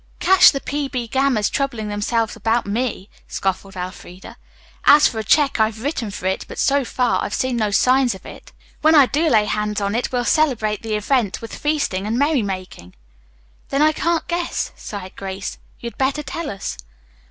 "Catch 0.19 0.51
the 0.51 0.59
P. 0.61 0.87
B. 0.87 1.07
Gammas 1.07 1.47
troubling 1.47 1.87
themselves 1.87 2.35
about 2.35 2.65
me," 2.65 3.07
scoffed 3.27 3.75
Elfreda. 3.75 4.35
"As 4.85 5.07
for 5.07 5.19
a 5.19 5.23
check, 5.23 5.59
I've 5.59 5.83
written 5.83 6.09
for 6.09 6.25
it, 6.25 6.43
but 6.47 6.57
so 6.57 6.83
far 6.83 7.21
I've 7.23 7.35
seen 7.35 7.57
no 7.57 7.69
signs 7.69 8.15
of 8.15 8.25
it. 8.25 8.51
When 8.81 8.95
I 8.95 9.05
do 9.05 9.29
lay 9.29 9.45
hands 9.45 9.79
on 9.79 9.93
it 9.93 10.11
we'll 10.11 10.25
celebrate 10.25 10.81
the 10.81 10.95
event 10.95 11.39
with 11.39 11.53
feasting 11.53 12.07
and 12.07 12.17
merrymaking." 12.17 12.95
"Then 13.69 13.83
I 13.83 13.91
can't 13.91 14.27
guess," 14.27 14.71
sighed 14.75 15.15
Grace. 15.15 15.59
"You'd 15.79 15.99
better 15.99 16.23
tell 16.23 16.49
us." 16.49 16.79